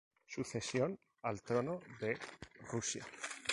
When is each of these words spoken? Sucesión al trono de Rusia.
Sucesión 0.25 0.97
al 1.21 1.43
trono 1.43 1.79
de 1.99 2.17
Rusia. 2.71 3.05